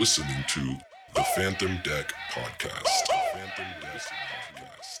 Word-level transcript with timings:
listening 0.00 0.42
to 0.48 0.78
the 1.14 1.22
Phantom 1.36 1.78
Deck 1.84 2.10
Podcast. 2.32 3.06
Phantom 3.34 3.66
Deck 3.82 4.00
Podcast. 4.00 5.00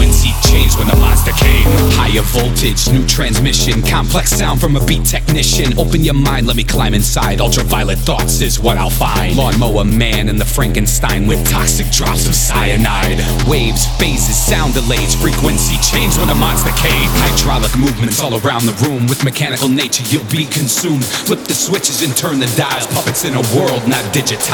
voltage, 2.23 2.89
new 2.91 3.05
transmission, 3.07 3.81
complex 3.81 4.31
sound 4.31 4.59
from 4.59 4.75
a 4.75 4.85
beat 4.85 5.05
technician. 5.05 5.77
Open 5.79 6.03
your 6.03 6.13
mind, 6.13 6.45
let 6.45 6.55
me 6.55 6.63
climb 6.63 6.93
inside. 6.93 7.41
Ultraviolet 7.41 7.97
thoughts 7.97 8.41
is 8.41 8.59
what 8.59 8.77
I'll 8.77 8.89
find. 8.89 9.35
Lawnmower 9.35 9.85
man 9.85 10.29
and 10.29 10.39
the 10.39 10.45
Frankenstein 10.45 11.27
with 11.27 11.41
toxic 11.49 11.89
drops 11.89 12.27
of 12.27 12.35
cyanide. 12.35 13.17
Waves, 13.47 13.87
phases, 13.97 14.37
sound 14.37 14.73
delays, 14.73 15.15
frequency 15.15 15.77
change 15.81 16.17
when 16.17 16.27
the 16.27 16.35
monster 16.35 16.71
came. 16.77 17.09
Hydraulic 17.25 17.73
movements 17.77 18.21
all 18.21 18.35
around 18.37 18.65
the 18.67 18.75
room. 18.85 19.07
With 19.07 19.23
mechanical 19.23 19.69
nature, 19.69 20.03
you'll 20.11 20.29
be 20.29 20.45
consumed. 20.45 21.05
Flip 21.05 21.39
the 21.47 21.55
switches 21.55 22.03
and 22.03 22.15
turn 22.15 22.39
the 22.39 22.51
dials. 22.59 22.87
Puppets 22.87 23.23
in 23.23 23.33
a 23.33 23.43
world 23.55 23.87
not 23.87 24.03
digital. 24.13 24.51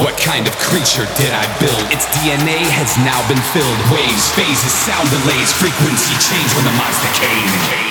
What 0.00 0.16
kind 0.16 0.48
of 0.48 0.56
creature 0.56 1.04
did 1.20 1.28
I 1.28 1.44
build? 1.60 1.82
Its 1.92 2.08
DNA 2.16 2.56
has 2.72 2.96
now 3.04 3.20
been 3.28 3.40
filled. 3.52 3.80
Waves, 3.92 4.32
phases, 4.32 4.72
sound 4.72 5.04
delays, 5.12 5.52
frequency 5.52 6.14
change 6.24 6.50
when 6.56 6.64
the 6.64 6.72
monster 6.80 6.95
came. 7.02 7.76
Oh, 7.78 7.85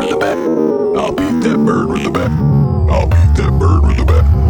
bird 0.00 0.08
with 0.08 0.10
the 0.10 0.16
bat. 0.16 0.38
I'll 0.98 1.12
beat 1.12 1.42
that 1.42 1.58
bird 1.64 1.88
with 1.88 2.04
the 2.04 2.10
bat. 2.10 2.30
I'll 2.90 3.06
beat 3.06 3.34
that 3.36 3.58
bird 3.58 3.82
with 3.86 3.96
the 3.96 4.04
bat. 4.04 4.49